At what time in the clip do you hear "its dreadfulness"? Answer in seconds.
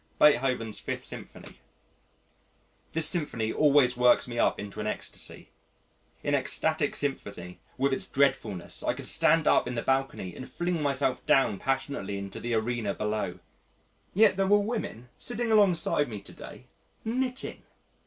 7.93-8.81